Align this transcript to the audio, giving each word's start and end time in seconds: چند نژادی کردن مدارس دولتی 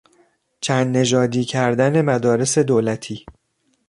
چند 0.61 0.97
نژادی 0.97 1.45
کردن 1.45 2.01
مدارس 2.01 2.57
دولتی 2.57 3.25